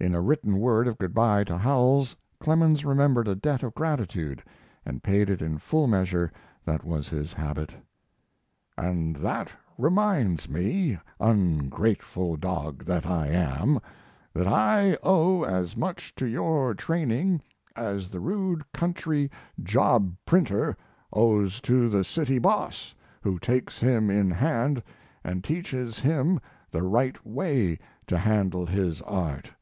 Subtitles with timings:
[0.00, 4.40] In a written word of good by to Howells, Clemens remembered a debt of gratitude,
[4.86, 6.30] and paid it in the full measure
[6.64, 7.74] that was his habit.
[8.76, 13.80] And that reminds me, ungrateful dog that I am,
[14.32, 17.42] that I owe as much to your training
[17.74, 19.28] as the rude country
[19.60, 20.76] job printer
[21.12, 24.80] owes to the city boss who takes him in hand
[25.24, 26.38] and teaches him
[26.70, 29.52] the right way to handle his art.